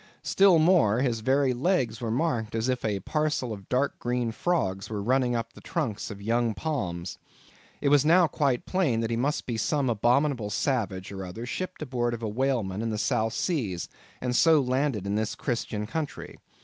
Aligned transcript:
Still 0.23 0.57
more, 0.57 1.01
his 1.01 1.19
very 1.19 1.53
legs 1.53 2.01
were 2.01 2.09
marked, 2.09 2.55
as 2.55 2.67
if 2.69 2.83
a 2.83 3.01
parcel 3.01 3.53
of 3.53 3.69
dark 3.69 3.99
green 3.99 4.31
frogs 4.31 4.89
were 4.89 4.99
running 4.99 5.35
up 5.35 5.53
the 5.53 5.61
trunks 5.61 6.09
of 6.09 6.23
young 6.23 6.55
palms. 6.55 7.19
It 7.81 7.89
was 7.89 8.03
now 8.03 8.25
quite 8.25 8.65
plain 8.65 9.01
that 9.01 9.11
he 9.11 9.15
must 9.15 9.45
be 9.45 9.57
some 9.57 9.91
abominable 9.91 10.49
savage 10.49 11.11
or 11.11 11.23
other 11.23 11.45
shipped 11.45 11.83
aboard 11.83 12.15
of 12.15 12.23
a 12.23 12.27
whaleman 12.27 12.81
in 12.81 12.89
the 12.89 12.97
South 12.97 13.33
Seas, 13.33 13.89
and 14.21 14.35
so 14.35 14.59
landed 14.59 15.05
in 15.05 15.13
this 15.13 15.35
Christian 15.35 15.85
country. 15.85 16.39